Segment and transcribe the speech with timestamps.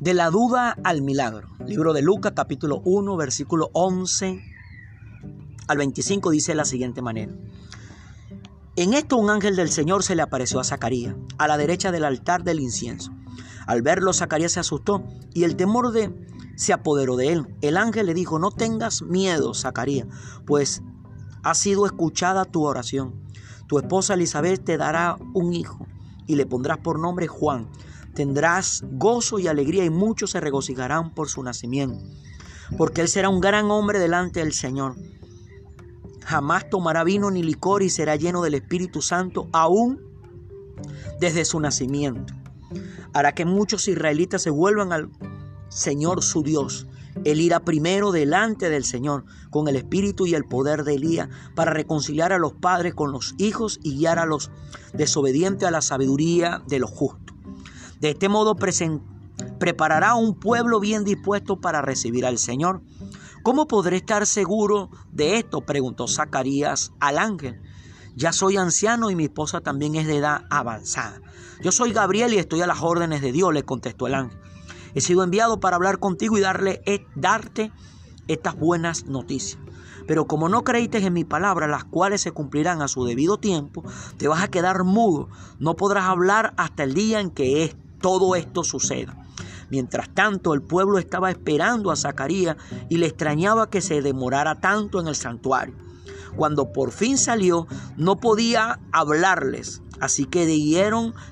[0.00, 1.50] De la duda al milagro.
[1.66, 4.42] Libro de Lucas capítulo 1 versículo 11
[5.68, 7.34] al 25 dice de la siguiente manera.
[8.76, 12.04] En esto un ángel del Señor se le apareció a Zacarías, a la derecha del
[12.04, 13.12] altar del incienso.
[13.66, 15.04] Al verlo, Zacarías se asustó
[15.34, 16.10] y el temor de
[16.56, 17.54] se apoderó de él.
[17.60, 20.06] El ángel le dijo, no tengas miedo, Zacarías,
[20.46, 20.82] pues
[21.42, 23.20] ha sido escuchada tu oración.
[23.66, 25.86] Tu esposa Elizabeth te dará un hijo
[26.26, 27.68] y le pondrás por nombre Juan.
[28.14, 32.04] Tendrás gozo y alegría y muchos se regocijarán por su nacimiento,
[32.76, 34.96] porque él será un gran hombre delante del Señor.
[36.24, 40.00] Jamás tomará vino ni licor y será lleno del Espíritu Santo aún
[41.20, 42.34] desde su nacimiento.
[43.12, 45.10] Hará que muchos israelitas se vuelvan al
[45.68, 46.86] Señor su Dios.
[47.24, 51.72] Él irá primero delante del Señor con el espíritu y el poder de Elías para
[51.72, 54.50] reconciliar a los padres con los hijos y guiar a los
[54.94, 57.36] desobedientes a la sabiduría de los justos.
[58.00, 58.56] De este modo
[59.58, 62.82] preparará un pueblo bien dispuesto para recibir al Señor.
[63.42, 65.60] ¿Cómo podré estar seguro de esto?
[65.60, 67.60] preguntó Zacarías al ángel.
[68.16, 71.20] Ya soy anciano y mi esposa también es de edad avanzada.
[71.62, 74.38] Yo soy Gabriel y estoy a las órdenes de Dios, le contestó el ángel.
[74.94, 77.70] He sido enviado para hablar contigo y darle, eh, darte
[78.28, 79.58] estas buenas noticias.
[80.06, 83.84] Pero como no creíste en mi palabra, las cuales se cumplirán a su debido tiempo,
[84.16, 85.28] te vas a quedar mudo.
[85.58, 87.62] No podrás hablar hasta el día en que
[88.00, 89.16] todo esto suceda.
[89.70, 92.56] Mientras tanto, el pueblo estaba esperando a Zacarías
[92.88, 95.74] y le extrañaba que se demorara tanto en el santuario.
[96.36, 100.46] Cuando por fin salió, no podía hablarles, así que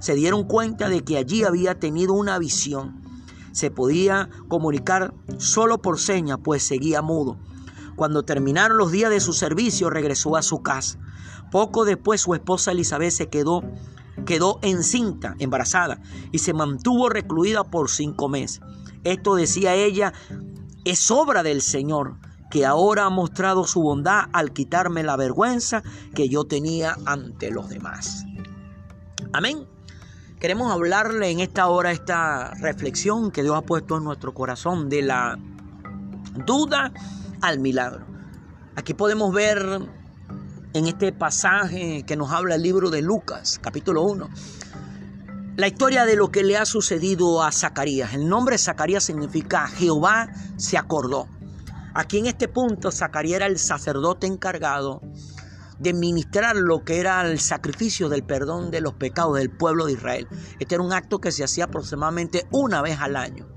[0.01, 3.09] se dieron cuenta de que allí había tenido una visión
[3.59, 7.37] se podía comunicar solo por seña, pues seguía mudo.
[7.97, 11.01] Cuando terminaron los días de su servicio, regresó a su casa.
[11.51, 13.65] Poco después su esposa Elizabeth se quedó,
[14.25, 16.01] quedó encinta, embarazada,
[16.33, 18.61] y se mantuvo recluida por cinco meses.
[19.05, 20.13] Esto decía ella,
[20.85, 22.17] es obra del Señor,
[22.51, 25.83] que ahora ha mostrado su bondad al quitarme la vergüenza
[26.15, 28.25] que yo tenía ante los demás.
[29.33, 29.67] Amén.
[30.41, 35.03] Queremos hablarle en esta hora esta reflexión que Dios ha puesto en nuestro corazón de
[35.03, 35.37] la
[36.47, 36.93] duda
[37.41, 38.07] al milagro.
[38.77, 39.81] Aquí podemos ver
[40.75, 44.29] en este pasaje que nos habla el libro de Lucas, capítulo 1,
[45.57, 48.15] la historia de lo que le ha sucedido a Zacarías.
[48.15, 51.27] El nombre Zacarías significa Jehová se acordó.
[51.95, 55.01] Aquí en este punto Zacarías era el sacerdote encargado
[55.79, 59.93] de ministrar lo que era el sacrificio del perdón de los pecados del pueblo de
[59.93, 60.29] Israel.
[60.59, 63.49] Este era un acto que se hacía aproximadamente una vez al año.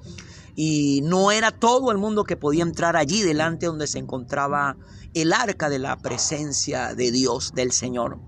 [0.55, 4.77] Y no era todo el mundo que podía entrar allí delante donde se encontraba
[5.13, 8.19] el arca de la presencia de Dios, del Señor.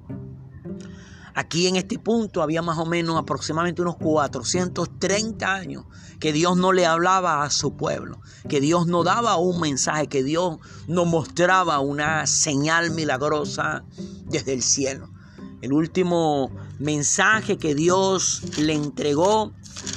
[1.35, 5.85] Aquí en este punto había más o menos aproximadamente unos 430 años
[6.19, 10.23] que Dios no le hablaba a su pueblo, que Dios no daba un mensaje, que
[10.23, 10.57] Dios
[10.88, 13.84] no mostraba una señal milagrosa
[14.25, 15.09] desde el cielo.
[15.61, 19.53] El último mensaje que Dios le entregó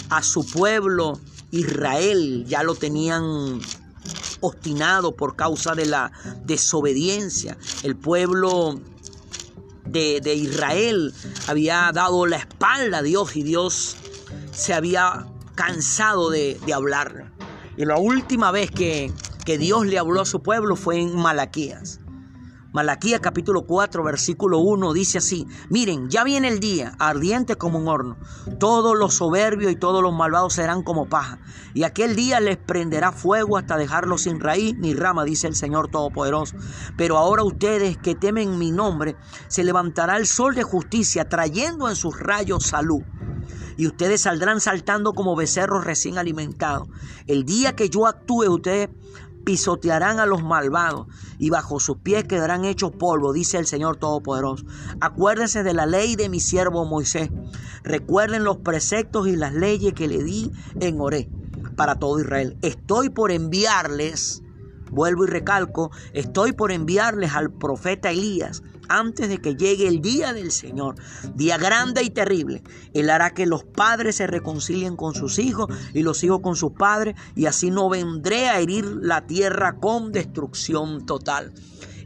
[0.09, 1.21] a su pueblo
[1.57, 3.61] Israel ya lo tenían
[4.41, 6.13] obstinado por causa de la
[6.45, 7.57] desobediencia.
[7.83, 8.81] El pueblo
[9.85, 11.13] de, Israel
[11.47, 13.97] había dado la espalda a Dios y Dios
[14.53, 17.33] se había cansado de, hablar.
[17.77, 19.13] Y la última vez que,
[19.45, 22.01] que Dios le habló a su pueblo fue en Malaquías.
[22.77, 27.89] Malaquías capítulo 4 versículo 1 dice así, miren, ya viene el día, ardiente como un
[27.89, 28.19] horno,
[28.59, 31.39] todos los soberbios y todos los malvados serán como paja,
[31.73, 35.89] y aquel día les prenderá fuego hasta dejarlos sin raíz ni rama, dice el Señor
[35.89, 36.55] Todopoderoso.
[36.99, 39.17] Pero ahora ustedes que temen mi nombre,
[39.49, 43.01] se levantará el sol de justicia trayendo en sus rayos salud
[43.77, 46.89] y ustedes saldrán saltando como becerros recién alimentados.
[47.27, 48.89] El día que yo actúe, ustedes
[49.47, 51.07] pisotearán a los malvados
[51.39, 54.67] y bajo sus pies quedarán hechos polvo, dice el Señor Todopoderoso.
[55.01, 57.31] Acuérdense de la ley de mi siervo Moisés.
[57.85, 60.51] Recuerden los preceptos y las leyes que le di
[60.81, 61.31] en Oré
[61.77, 62.59] para todo Israel.
[62.63, 64.43] Estoy por enviarles,
[64.91, 70.33] vuelvo y recalco, estoy por enviarles al profeta Elías antes de que llegue el día
[70.33, 70.97] del Señor,
[71.35, 72.63] día grande y terrible.
[72.95, 76.73] Él hará que los padres se reconcilien con sus hijos y los hijos con sus
[76.73, 81.53] padres, y así no vendré a herir la tierra con destrucción total.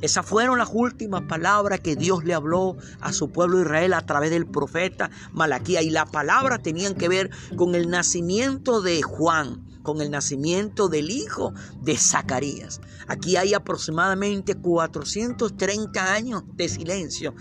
[0.00, 4.31] Esas fueron las últimas palabras que Dios le habló a su pueblo Israel a través
[4.31, 5.82] del profeta Malaquía.
[5.82, 11.11] Y las palabras tenían que ver con el nacimiento de Juan, con el nacimiento del
[11.11, 12.81] hijo de Zacarías.
[13.09, 17.35] Aquí hay aproximadamente 430 años de silencio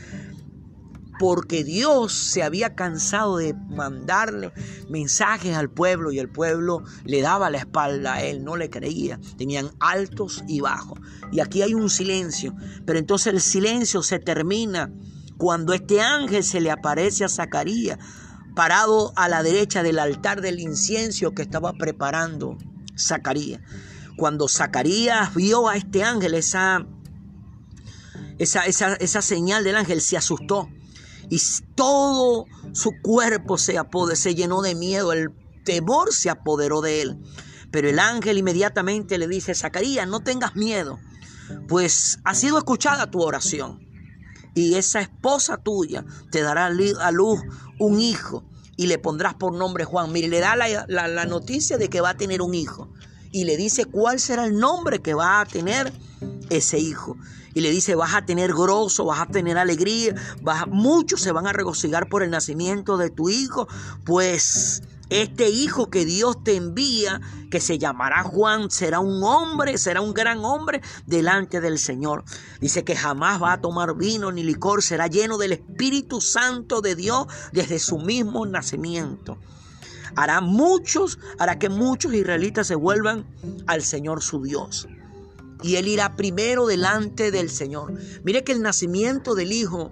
[1.20, 4.54] porque Dios se había cansado de mandarle
[4.90, 9.20] mensajes al pueblo y el pueblo le daba la espalda a él, no le creía.
[9.38, 10.98] Tenían altos y bajos.
[11.34, 12.56] Y aquí hay un silencio,
[12.86, 14.92] pero entonces el silencio se termina
[15.38, 18.00] cuando este ángel se le aparece a Zacarías
[18.60, 22.58] parado a la derecha del altar del incienso que estaba preparando
[22.98, 23.62] Zacarías.
[24.18, 26.86] Cuando Zacarías vio a este ángel, esa,
[28.38, 30.68] esa, esa, señal del ángel, se asustó
[31.30, 31.40] y
[31.74, 33.80] todo su cuerpo se,
[34.16, 35.30] se llenó de miedo, el
[35.64, 37.18] temor se apoderó de él.
[37.72, 41.00] Pero el ángel inmediatamente le dice, Zacarías, no tengas miedo,
[41.70, 43.80] pues ha sido escuchada tu oración.
[44.54, 47.40] Y esa esposa tuya te dará a luz
[47.80, 48.49] un hijo
[48.80, 50.10] y le pondrás por nombre Juan.
[50.14, 52.88] Mire, le da la, la noticia de que va a tener un hijo.
[53.30, 55.92] Y le dice cuál será el nombre que va a tener
[56.50, 57.18] ese hijo
[57.54, 61.46] y le dice, vas a tener grosso, vas a tener alegría, vas muchos se van
[61.46, 63.68] a regocijar por el nacimiento de tu hijo,
[64.06, 70.02] pues este hijo que Dios te envía, que se llamará Juan, será un hombre, será
[70.02, 72.24] un gran hombre delante del Señor.
[72.62, 76.96] Dice que jamás va a tomar vino ni licor, será lleno del Espíritu Santo de
[76.96, 79.38] Dios desde su mismo nacimiento.
[80.16, 83.26] Hará muchos, hará que muchos israelitas se vuelvan
[83.68, 84.88] al Señor su Dios
[85.62, 87.94] y él irá primero delante del Señor.
[88.24, 89.92] Mire que el nacimiento del hijo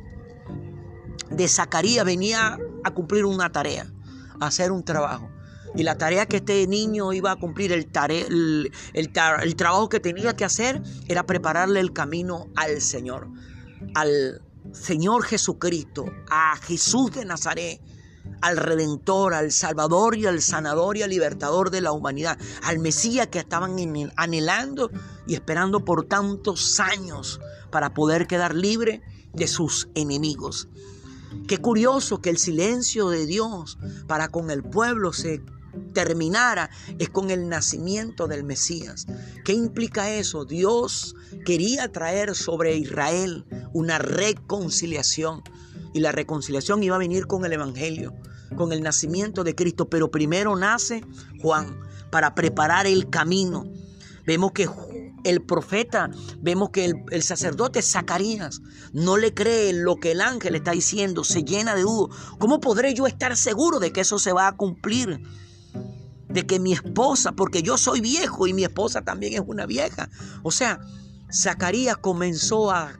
[1.30, 3.92] de Zacarías venía a cumplir una tarea,
[4.40, 5.30] hacer un trabajo.
[5.76, 10.46] Y la tarea que este niño iba a cumplir, el, el, trabajo que tenía que
[10.46, 13.28] hacer era prepararle el camino al Señor,
[13.94, 14.42] al
[14.72, 17.82] Señor Jesucristo, a Jesús de Nazaret,
[18.42, 23.28] al Redentor, al Salvador y al Sanador y al Libertador de la humanidad, al Mesías
[23.28, 23.76] que estaban
[24.16, 24.90] anhelando
[25.28, 27.40] y esperando por tantos años
[27.72, 29.02] para poder quedar libre
[29.34, 30.70] de sus enemigos.
[31.48, 35.42] Qué curioso que el silencio de Dios para con el pueblo se
[35.94, 36.70] terminara
[37.00, 39.06] es con el nacimiento del Mesías.
[39.44, 40.46] ¿Qué implica eso?
[40.46, 45.44] Dios quería traer sobre Israel una reconciliación
[45.94, 48.14] y la reconciliación iba a venir con el Evangelio,
[48.56, 51.04] con el nacimiento de Cristo, pero primero nace
[51.42, 51.80] Juan
[52.12, 53.66] para preparar el camino.
[54.26, 54.68] Vemos que
[55.30, 56.10] el profeta,
[56.40, 58.62] vemos que el, sacerdote Zacarías
[58.94, 62.18] no le cree lo que el ángel está diciendo, se llena de dudas.
[62.40, 65.22] ¿Cómo podré yo estar seguro de que eso se va a cumplir?
[66.30, 70.10] De que mi esposa, porque yo soy viejo y mi esposa también es una vieja.
[70.44, 70.80] O sea,
[71.32, 72.94] Zacarías comenzó a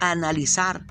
[0.00, 0.86] analizar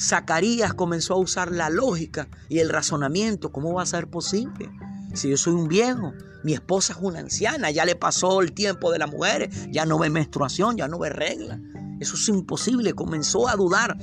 [0.00, 3.52] Zacarías comenzó a usar la lógica y el razonamiento.
[3.52, 4.70] ¿Cómo va a ser posible?
[5.14, 6.12] Si yo soy un viejo,
[6.42, 9.98] mi esposa es una anciana, ya le pasó el tiempo de las mujeres, ya no
[9.98, 11.60] ve menstruación, ya no ve regla.
[12.00, 13.98] Eso es imposible, comenzó a dudar.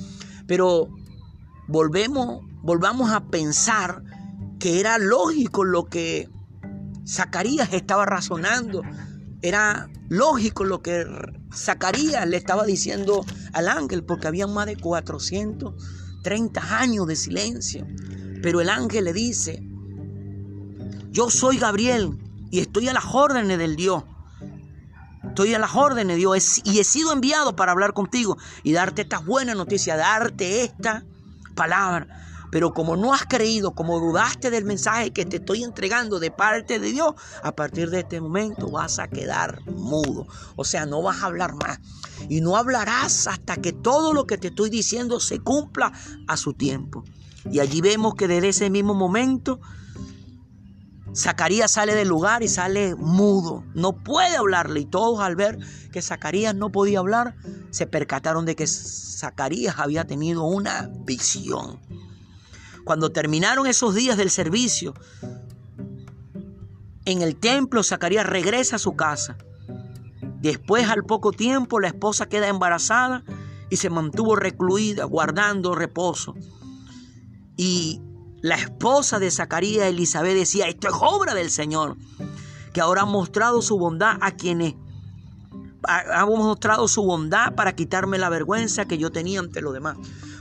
[0.46, 0.90] Pero
[1.68, 4.04] volvemos, volvamos a pensar
[4.60, 6.30] que era lógico lo que
[7.08, 8.82] Zacarías estaba razonando.
[9.42, 11.06] Era lógico lo que
[11.54, 17.88] Zacarías le estaba diciendo al ángel, porque había más de 430 años de silencio.
[18.44, 19.67] Pero el ángel le dice,
[21.18, 22.16] yo soy Gabriel
[22.52, 24.04] y estoy a las órdenes del Dios.
[25.24, 29.02] Estoy a las órdenes de Dios y he sido enviado para hablar contigo y darte
[29.02, 31.04] esta buena noticia, darte esta
[31.56, 32.08] palabra.
[32.52, 36.78] Pero como no has creído, como dudaste del mensaje que te estoy entregando de parte
[36.78, 40.28] de Dios, a partir de este momento vas a quedar mudo.
[40.56, 41.80] O sea, no vas a hablar más.
[42.30, 45.94] Y no hablarás hasta que todo lo que te estoy diciendo se cumpla
[46.28, 47.04] a su tiempo.
[47.52, 49.60] Y allí vemos que desde ese mismo momento
[51.18, 54.82] Zacarías sale del lugar y sale mudo, no puede hablarle.
[54.82, 55.58] Y todos al ver
[55.92, 57.36] que Zacarías no podía hablar,
[57.72, 61.80] se percataron de que Zacarías había tenido una visión.
[62.84, 64.94] Cuando terminaron esos días del servicio,
[67.06, 69.38] en el templo Zacarías regresa a su casa.
[70.40, 73.24] Después, al poco tiempo, la esposa queda embarazada
[73.72, 76.36] y se mantuvo recluida, guardando reposo.
[77.56, 78.02] Y
[78.42, 81.98] la esposa de Zacarías, Elizabeth, decía, esto es obra del Señor,
[82.74, 84.76] que ahora ha mostrado su bondad a quienes
[85.84, 89.98] ha mostrado su bondad para quitarme la vergüenza que yo tenía ante los demás.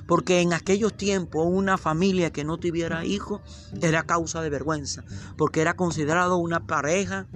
[0.09, 3.41] Porque en aquellos tiempos una familia que no tuviera hijos
[3.81, 5.05] era causa de vergüenza,
[5.37, 7.27] porque era considerado una pareja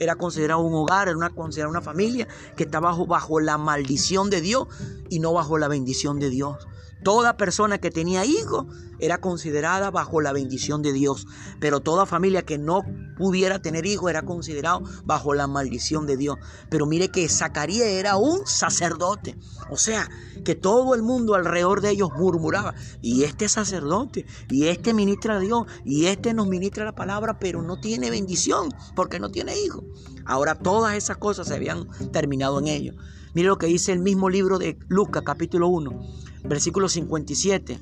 [0.00, 1.30] era considerado un hogar, era una,
[1.68, 4.66] una familia que estaba bajo, bajo la maldición de Dios
[5.08, 6.56] y no bajo la bendición de Dios.
[7.04, 8.64] Toda persona que tenía hijos
[8.98, 11.26] era considerada bajo la bendición de Dios,
[11.60, 12.82] pero toda familia que no
[13.18, 16.38] pudiera tener hijos era considerado bajo la maldición de Dios.
[16.70, 19.36] Pero mire que Zacarías era un sacerdote,
[19.70, 20.08] o sea,
[20.44, 25.40] que todo el mundo alrededor de ellos murmuraba, y este sacerdote, y este ministra a
[25.40, 29.84] Dios, y este nos ministra la palabra, pero no tiene bendición porque no tiene hijos.
[30.24, 32.96] Ahora todas esas cosas se habían terminado en ellos.
[33.34, 37.80] Mire lo que dice el mismo libro de Lucas capítulo 1 versículo 57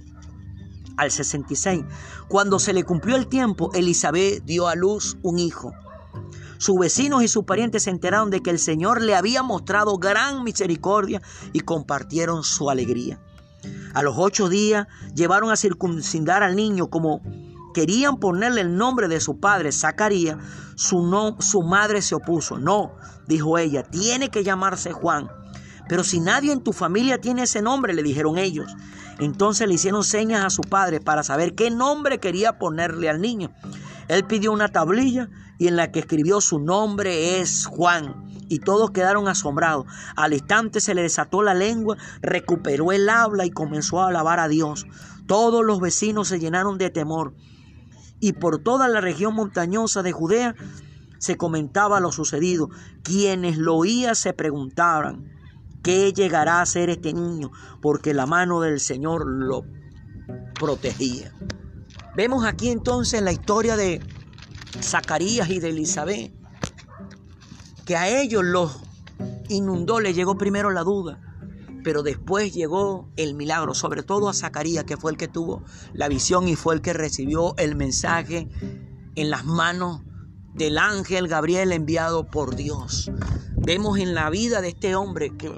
[0.97, 1.85] al 66.
[2.29, 5.73] Cuando se le cumplió el tiempo, Elizabeth dio a luz un hijo.
[6.59, 10.45] Sus vecinos y sus parientes se enteraron de que el Señor le había mostrado gran
[10.45, 11.21] misericordia
[11.53, 13.21] y compartieron su alegría.
[13.95, 17.21] A los ocho días llevaron a circuncidar al niño como
[17.75, 20.39] querían ponerle el nombre de su padre, Zacarías.
[20.77, 22.59] Su, no, su madre se opuso.
[22.59, 22.93] No,
[23.27, 25.42] dijo ella, tiene que llamarse Juan.
[25.93, 28.75] Pero si nadie en tu familia tiene ese nombre, le dijeron ellos.
[29.19, 33.51] Entonces le hicieron señas a su padre para saber qué nombre quería ponerle al niño.
[34.09, 38.25] Él pidió una tablilla y en la que escribió su nombre es Juan.
[38.49, 39.85] Y todos quedaron asombrados.
[40.17, 44.49] Al instante se le desató la lengua, recuperó el habla y comenzó a alabar a
[44.49, 44.87] Dios.
[45.27, 47.35] Todos los vecinos se llenaron de temor.
[48.19, 50.55] Y por toda la región montañosa de Judea
[51.19, 52.71] se comentaba lo sucedido.
[53.03, 55.42] Quienes lo oían se preguntaban,
[55.83, 57.51] ¿Qué llegará a ser este niño?
[57.81, 59.65] Porque la mano del Señor lo
[60.55, 61.33] protegía.
[62.15, 64.01] Vemos aquí entonces la historia de
[64.81, 66.33] Zacarías y de Elizabeth,
[67.85, 68.81] que a ellos los
[69.49, 71.21] inundó, le llegó primero la duda,
[71.83, 76.09] pero después llegó el milagro, sobre todo a Zacarías, que fue el que tuvo la
[76.09, 78.49] visión y fue el que recibió el mensaje
[79.15, 80.03] en las manos
[80.55, 83.11] del ángel Gabriel enviado por Dios.
[83.57, 85.51] Vemos en la vida de este hombre que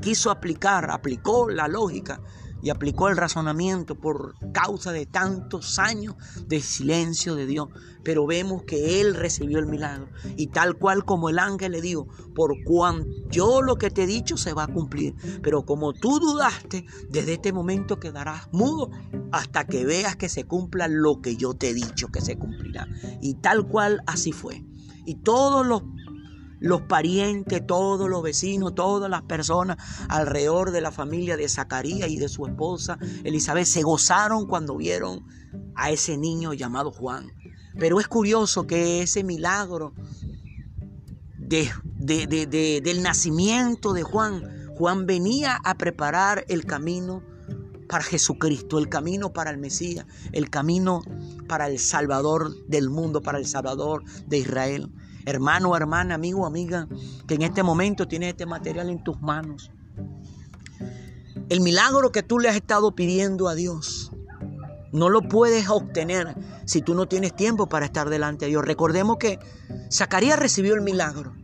[0.00, 2.20] quiso aplicar, aplicó la lógica
[2.62, 7.68] y aplicó el razonamiento por causa de tantos años de silencio de Dios.
[8.02, 10.08] Pero vemos que Él recibió el milagro.
[10.36, 14.06] Y tal cual como el ángel le dijo, por cuanto yo lo que te he
[14.06, 15.14] dicho se va a cumplir.
[15.42, 18.90] Pero como tú dudaste, desde este momento quedarás mudo
[19.32, 22.88] hasta que veas que se cumpla lo que yo te he dicho que se cumplirá.
[23.20, 24.64] Y tal cual así fue.
[25.04, 25.82] Y todos los
[26.58, 29.76] los parientes, todos los vecinos, todas las personas
[30.08, 35.26] alrededor de la familia de Zacarías y de su esposa Elizabeth se gozaron cuando vieron
[35.74, 37.30] a ese niño llamado Juan.
[37.78, 39.92] Pero es curioso que ese milagro
[41.36, 41.70] de,
[42.82, 47.22] del nacimiento de Juan, Juan venía a preparar el camino
[47.86, 51.02] para Jesucristo, el camino para el Mesías, el camino
[51.46, 54.90] para el Salvador del mundo, para el Salvador de Israel
[55.26, 56.88] hermano, hermana, amigo, amiga,
[57.26, 59.70] que en este momento tienes este material en tus manos.
[61.48, 64.12] El milagro que tú le has estado pidiendo a Dios,
[64.92, 68.64] no lo puedes obtener si tú no tienes tiempo para estar delante de Dios.
[68.64, 69.38] Recordemos que
[69.92, 71.34] Zacarías recibió el milagro.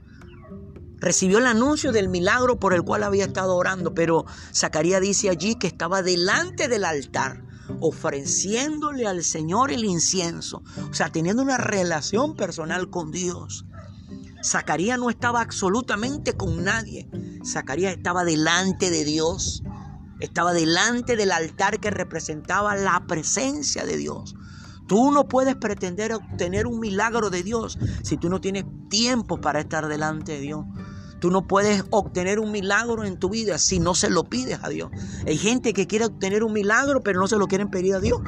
[0.98, 4.24] Recibió el anuncio del milagro por el cual había estado orando, pero
[4.54, 7.42] Zacarías dice allí que estaba delante del altar
[7.80, 13.66] ofreciéndole al Señor el incienso, o sea, teniendo una relación personal con Dios.
[14.44, 17.08] Zacarías no estaba absolutamente con nadie.
[17.44, 19.62] Zacarías estaba delante de Dios.
[20.20, 24.34] Estaba delante del altar que representaba la presencia de Dios.
[24.86, 29.60] Tú no puedes pretender obtener un milagro de Dios si tú no tienes tiempo para
[29.60, 30.64] estar delante de Dios.
[31.20, 34.68] Tú no puedes obtener un milagro en tu vida si no se lo pides a
[34.68, 34.90] Dios.
[35.24, 38.20] Hay gente que quiere obtener un milagro pero no se lo quieren pedir a Dios.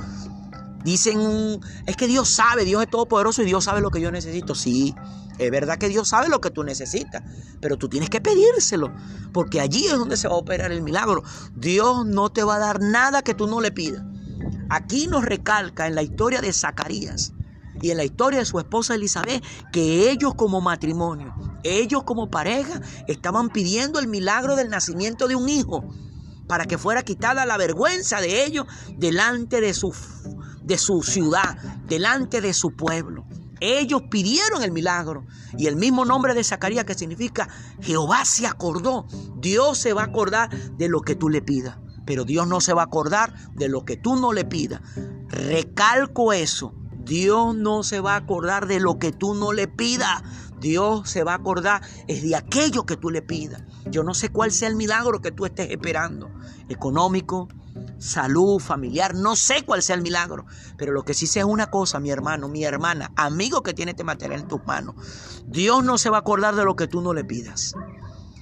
[0.85, 4.55] Dicen, es que Dios sabe, Dios es todopoderoso y Dios sabe lo que yo necesito.
[4.55, 4.95] Sí,
[5.39, 7.23] es verdad que Dios sabe lo que tú necesitas,
[7.61, 8.95] pero tú tienes que pedírselo,
[9.33, 11.23] porque allí es donde se va a operar el milagro.
[11.55, 14.03] Dios no te va a dar nada que tú no le pidas.
[14.69, 17.33] Aquí nos recalca en la historia de Zacarías
[17.81, 22.81] y en la historia de su esposa Elizabeth que ellos como matrimonio, ellos como pareja,
[23.09, 25.85] estaban pidiendo el milagro del nacimiento de un hijo
[26.47, 28.67] para que fuera quitada la vergüenza de ellos
[28.99, 29.93] delante de su
[30.65, 31.57] de su ciudad,
[31.87, 33.27] delante de su pueblo.
[33.61, 35.25] Ellos pidieron el milagro
[35.57, 37.49] y el mismo nombre de Zacarías que significa
[37.81, 39.07] Jehová se acordó.
[39.37, 42.75] Dios se va a acordar de lo que tú le pidas, pero Dios no se
[42.75, 44.81] va a acordar de lo que tú no le pidas.
[45.29, 46.75] Recalco eso.
[47.05, 50.23] Dios no se va a acordar de lo que tú no le pidas.
[50.61, 53.63] Dios se va a acordar es de aquello que tú le pidas.
[53.91, 56.31] Yo no sé cuál sea el milagro que tú estés esperando.
[56.69, 57.49] Económico,
[58.05, 60.45] salud familiar, no sé cuál sea el milagro,
[60.77, 63.93] pero lo que sí sé es una cosa, mi hermano, mi hermana, amigo que tiene
[63.93, 64.95] este material en tus manos,
[65.47, 67.75] Dios no se va a acordar de lo que tú no le pidas.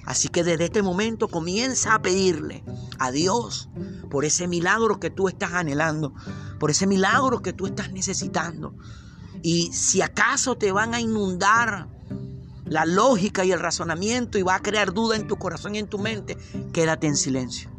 [0.04, 2.64] Así que desde este momento comienza a pedirle
[2.99, 3.69] a Dios
[4.11, 6.12] por ese milagro que tú estás anhelando,
[6.59, 8.75] por ese milagro que tú estás necesitando.
[9.42, 11.88] Y si acaso te van a inundar
[12.64, 15.87] la lógica y el razonamiento y va a crear duda en tu corazón y en
[15.87, 16.37] tu mente,
[16.73, 17.71] quédate en silencio.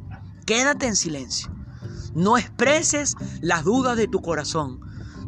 [0.45, 1.53] Quédate en silencio.
[2.15, 4.79] No expreses las dudas de tu corazón.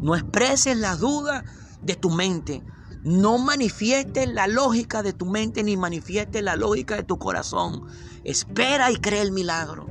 [0.02, 1.44] No expreses las dudas
[1.82, 2.64] de tu mente.
[3.04, 7.84] No manifiestes la lógica de tu mente ni manifiestes la lógica de tu corazón.
[8.24, 9.88] Espera y cree el milagro.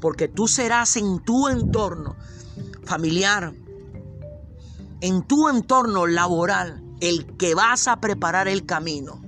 [0.00, 2.16] Porque tú serás en tu entorno
[2.84, 3.54] familiar,
[5.00, 9.22] en tu entorno laboral, el que vas a preparar el camino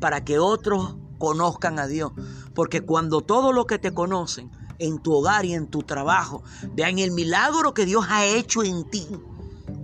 [0.00, 2.12] para que otros conozcan a Dios.
[2.54, 6.42] Porque cuando todo lo que te conocen en tu hogar y en tu trabajo
[6.74, 9.06] vean el milagro que Dios ha hecho en ti,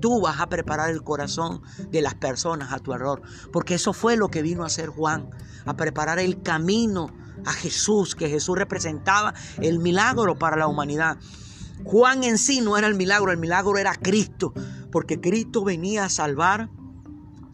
[0.00, 3.22] tú vas a preparar el corazón de las personas a tu error.
[3.52, 5.30] Porque eso fue lo que vino a hacer Juan,
[5.64, 7.10] a preparar el camino
[7.46, 11.16] a Jesús, que Jesús representaba el milagro para la humanidad.
[11.84, 14.52] Juan en sí no era el milagro, el milagro era Cristo,
[14.90, 16.68] porque Cristo venía a salvar,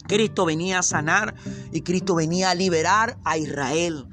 [0.07, 1.35] Cristo venía a sanar
[1.73, 4.07] y Cristo venía a liberar a Israel,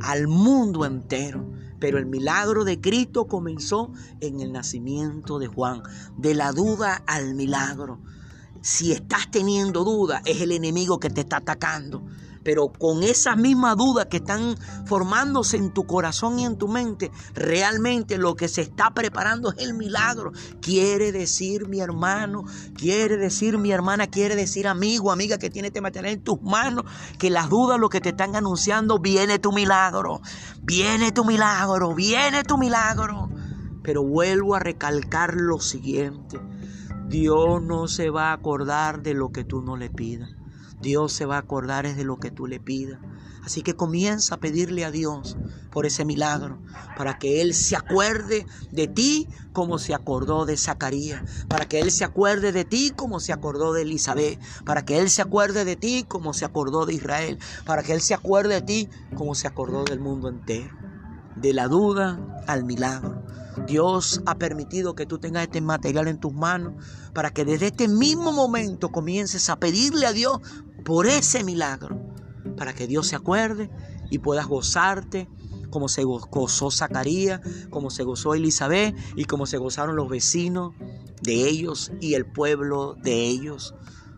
[0.00, 1.46] al mundo entero.
[1.82, 5.82] Pero el milagro de Cristo comenzó en el nacimiento de Juan,
[6.16, 7.98] de la duda al milagro.
[8.60, 12.06] Si estás teniendo duda, es el enemigo que te está atacando
[12.44, 14.56] pero con esas mismas dudas que están
[14.86, 19.58] formándose en tu corazón y en tu mente, realmente lo que se está preparando es
[19.58, 20.32] el milagro.
[20.60, 22.44] Quiere decir mi hermano,
[22.74, 26.84] quiere decir mi hermana, quiere decir amigo, amiga que tiene este material en tus manos,
[27.18, 30.20] que las dudas lo que te están anunciando, viene tu milagro,
[30.62, 33.30] viene tu milagro, viene tu milagro.
[33.82, 36.40] Pero vuelvo a recalcar lo siguiente.
[37.08, 40.30] Dios no se va a acordar de lo que tú no le pidas.
[40.82, 42.98] Dios se va a acordar de lo que tú le pidas.
[43.44, 45.36] Así que comienza a pedirle a Dios
[45.70, 46.60] por ese milagro,
[46.96, 51.90] para que Él se acuerde de ti como se acordó de Zacarías, para que Él
[51.90, 55.76] se acuerde de ti como se acordó de Elizabeth, para que Él se acuerde de
[55.76, 59.48] ti como se acordó de Israel, para que Él se acuerde de ti como se
[59.48, 60.76] acordó del mundo entero.
[61.36, 63.24] De la duda al milagro.
[63.66, 66.74] Dios ha permitido que tú tengas este material en tus manos
[67.12, 70.40] para que desde este mismo momento comiences a pedirle a Dios
[70.84, 72.00] por ese milagro,
[72.56, 73.70] para que Dios se acuerde
[74.10, 75.28] y puedas gozarte
[75.70, 77.40] como se gozó Zacarías,
[77.70, 80.74] como se gozó Elizabeth y como se gozaron los vecinos
[81.22, 83.74] de ellos y el pueblo de ellos.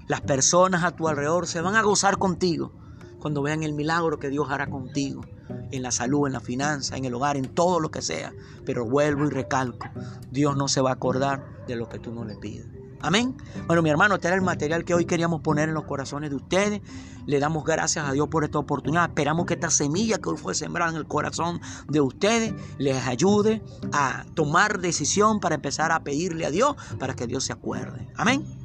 [0.08, 2.72] Las personas a tu alrededor se van a gozar contigo
[3.20, 5.22] cuando vean el milagro que Dios hará contigo,
[5.70, 8.34] en la salud, en la finanza, en el hogar, en todo lo que sea.
[8.66, 9.86] Pero vuelvo y recalco,
[10.30, 12.66] Dios no se va a acordar de lo que tú no le pides.
[13.04, 13.36] Amén.
[13.66, 16.36] Bueno, mi hermano, este era el material que hoy queríamos poner en los corazones de
[16.36, 16.80] ustedes.
[17.26, 19.04] Le damos gracias a Dios por esta oportunidad.
[19.04, 23.62] Esperamos que esta semilla que hoy fue sembrada en el corazón de ustedes les ayude
[23.92, 28.08] a tomar decisión para empezar a pedirle a Dios para que Dios se acuerde.
[28.16, 28.63] Amén.